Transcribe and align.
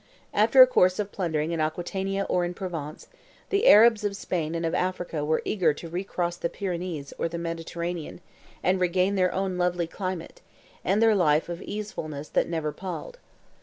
After 0.33 0.63
a 0.63 0.65
course 0.65 0.97
of 0.97 1.11
plundering 1.11 1.51
in 1.51 1.61
Aquitania 1.61 2.23
or 2.27 2.43
in 2.43 2.55
Provence, 2.55 3.07
the 3.51 3.67
Arabs 3.67 4.03
of 4.03 4.15
Spain 4.17 4.55
and 4.55 4.65
of 4.65 4.73
Africa 4.73 5.23
were 5.23 5.43
eager 5.45 5.75
to 5.75 5.89
recross 5.89 6.37
the 6.37 6.49
Pyrenees 6.49 7.13
or 7.19 7.29
the 7.29 7.37
Mediterranean, 7.37 8.19
and 8.63 8.81
regain 8.81 9.13
their 9.13 9.31
own 9.31 9.59
lovely 9.59 9.85
climate, 9.85 10.41
and 10.83 11.03
their 11.03 11.13
life 11.13 11.49
of 11.49 11.59
easefulness 11.59 12.29
that 12.33 12.49
never 12.49 12.71
palled. 12.71 13.19